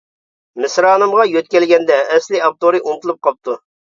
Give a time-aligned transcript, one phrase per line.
[0.63, 3.57] مىسرانىمغا يۆتكەلگەندە ئەسلى ئاپتورى ئۇنتۇلۇپ قاپتۇ.